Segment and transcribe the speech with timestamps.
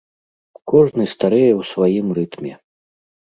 [0.71, 2.53] Кожны старэе ў сваім рытме.